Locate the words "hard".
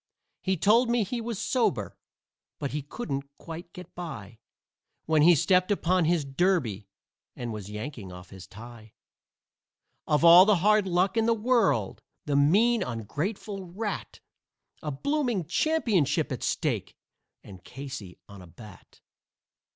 10.55-10.87